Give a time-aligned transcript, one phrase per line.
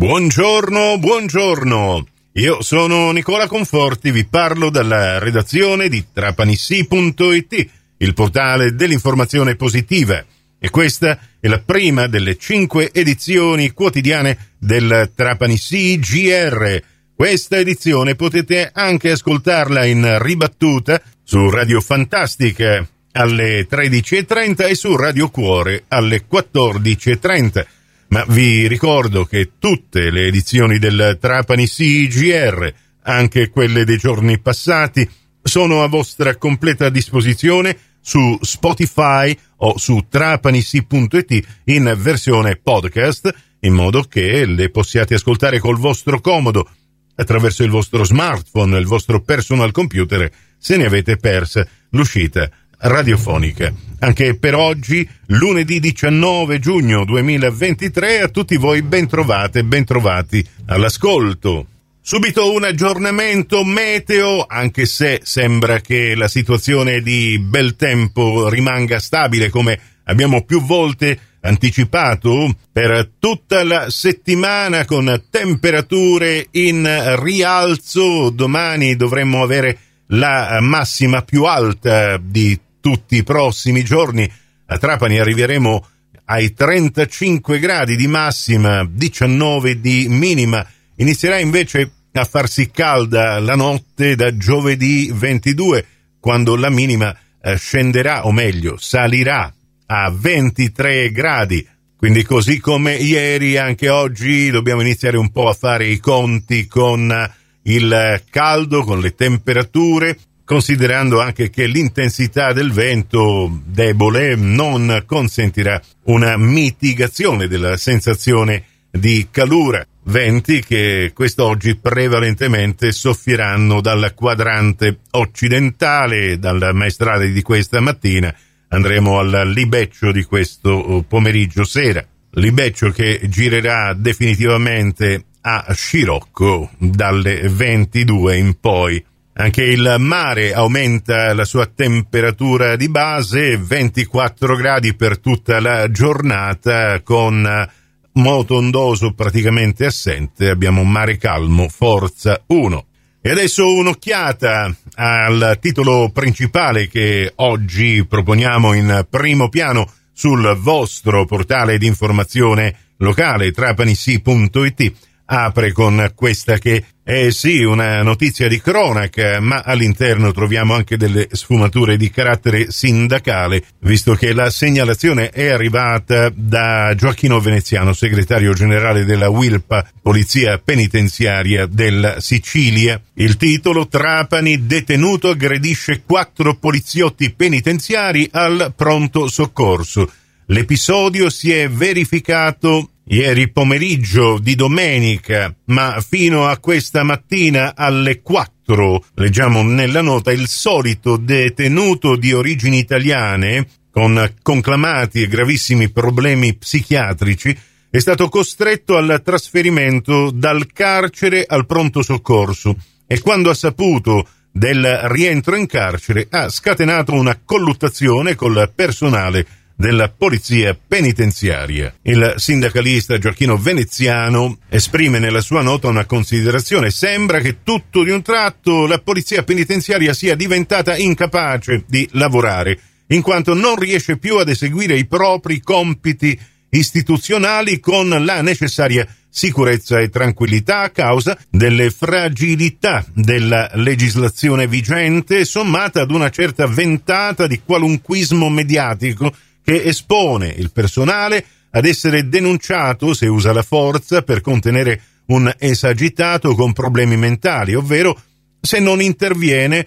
[0.00, 2.06] Buongiorno, buongiorno.
[2.32, 7.68] Io sono Nicola Conforti, vi parlo dalla redazione di trapanissi.it,
[7.98, 10.24] il portale dell'informazione positiva.
[10.58, 16.82] E questa è la prima delle cinque edizioni quotidiane del Trapanissi GR.
[17.14, 25.28] Questa edizione potete anche ascoltarla in ribattuta su Radio Fantastica alle 13.30 e su Radio
[25.28, 27.66] Cuore alle 14.30
[28.10, 35.08] ma vi ricordo che tutte le edizioni del Trapani CGR, anche quelle dei giorni passati,
[35.42, 44.02] sono a vostra completa disposizione su Spotify o su trapanisi.it in versione podcast, in modo
[44.02, 46.68] che le possiate ascoltare col vostro comodo
[47.14, 53.72] attraverso il vostro smartphone, il vostro personal computer, se ne avete persa l'uscita radiofonica.
[54.00, 61.66] Anche per oggi, lunedì 19 giugno 2023, a tutti voi ben trovate, ben trovati all'ascolto.
[62.02, 69.50] Subito un aggiornamento meteo, anche se sembra che la situazione di bel tempo rimanga stabile
[69.50, 78.30] come abbiamo più volte anticipato per tutta la settimana con temperature in rialzo.
[78.30, 84.30] Domani dovremmo avere la massima più alta di tutti i prossimi giorni.
[84.66, 85.86] A Trapani arriveremo
[86.26, 90.64] ai 35 gradi di massima, 19 di minima.
[90.96, 95.86] Inizierà invece a farsi calda la notte da giovedì 22,
[96.20, 99.52] quando la minima eh, scenderà, o meglio, salirà
[99.86, 101.66] a 23 gradi.
[101.96, 107.30] Quindi così come ieri, anche oggi dobbiamo iniziare un po' a fare i conti con
[107.62, 110.16] il caldo, con le temperature
[110.50, 119.86] considerando anche che l'intensità del vento debole non consentirà una mitigazione della sensazione di calura.
[120.06, 128.34] Venti che quest'oggi prevalentemente soffieranno dal quadrante occidentale, dalla maestrale di questa mattina.
[128.70, 132.04] Andremo al libeccio di questo pomeriggio sera.
[132.32, 139.04] Libeccio che girerà definitivamente a scirocco dalle 22 in poi.
[139.40, 147.00] Anche il mare aumenta la sua temperatura di base, 24 gradi per tutta la giornata
[147.00, 147.68] con
[148.12, 152.86] moto ondoso praticamente assente, abbiamo un mare calmo, forza 1.
[153.22, 161.78] E adesso un'occhiata al titolo principale che oggi proponiamo in primo piano sul vostro portale
[161.78, 164.92] di informazione locale trapanissi.it
[165.24, 171.26] apre con questa che è sì una notizia di cronaca, ma all'interno troviamo anche delle
[171.32, 179.04] sfumature di carattere sindacale, visto che la segnalazione è arrivata da Gioacchino Veneziano, segretario generale
[179.04, 183.00] della WILPA, Polizia Penitenziaria della Sicilia.
[183.14, 190.08] Il titolo Trapani detenuto aggredisce quattro poliziotti penitenziari al pronto soccorso.
[190.50, 199.04] L'episodio si è verificato ieri pomeriggio di domenica, ma fino a questa mattina alle 4,
[199.14, 207.56] leggiamo nella nota, il solito detenuto di origini italiane, con conclamati e gravissimi problemi psichiatrici,
[207.88, 212.74] è stato costretto al trasferimento dal carcere al pronto soccorso
[213.06, 219.46] e quando ha saputo del rientro in carcere ha scatenato una colluttazione col personale
[219.80, 221.94] della Polizia Penitenziaria.
[222.02, 226.90] Il sindacalista Gioacchino Veneziano esprime nella sua nota una considerazione.
[226.90, 233.22] Sembra che tutto di un tratto la Polizia Penitenziaria sia diventata incapace di lavorare, in
[233.22, 236.38] quanto non riesce più ad eseguire i propri compiti
[236.68, 246.02] istituzionali con la necessaria sicurezza e tranquillità a causa delle fragilità della legislazione vigente sommata
[246.02, 249.32] ad una certa ventata di qualunquismo mediatico
[249.70, 256.56] che espone il personale ad essere denunciato se usa la forza per contenere un esagitato
[256.56, 258.20] con problemi mentali, ovvero
[258.60, 259.86] se non interviene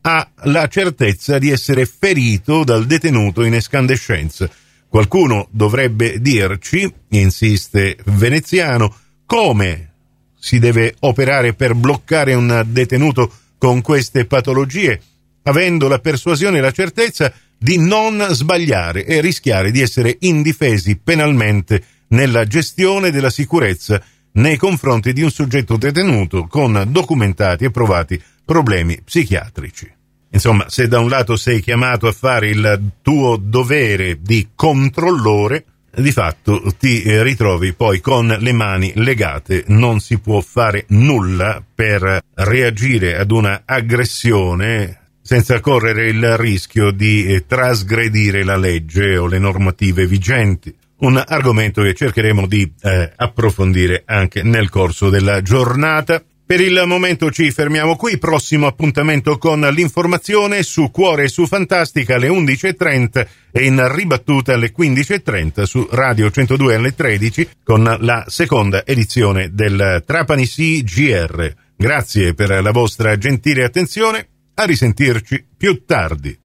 [0.00, 4.48] ha la certezza di essere ferito dal detenuto in escandescenza.
[4.88, 8.96] Qualcuno dovrebbe dirci, insiste Veneziano,
[9.26, 9.92] come
[10.38, 14.98] si deve operare per bloccare un detenuto con queste patologie,
[15.42, 21.82] avendo la persuasione e la certezza di non sbagliare e rischiare di essere indifesi penalmente
[22.08, 24.00] nella gestione della sicurezza
[24.32, 29.92] nei confronti di un soggetto detenuto con documentati e provati problemi psichiatrici.
[30.30, 36.12] Insomma, se da un lato sei chiamato a fare il tuo dovere di controllore, di
[36.12, 42.20] fatto ti eh, ritrovi poi con le mani legate, non si può fare nulla per
[42.34, 49.38] reagire ad una aggressione senza correre il rischio di eh, trasgredire la legge o le
[49.38, 50.74] normative vigenti.
[51.00, 56.24] Un argomento che cercheremo di eh, approfondire anche nel corso della giornata.
[56.46, 62.14] Per il momento ci fermiamo qui, prossimo appuntamento con l'informazione su Cuore e su Fantastica
[62.14, 68.86] alle 11.30 e in ribattuta alle 15.30 su Radio 102 alle 13 con la seconda
[68.86, 71.52] edizione del Trapani CGR.
[71.76, 74.26] Grazie per la vostra gentile attenzione,
[74.60, 76.36] a risentirci più tardi.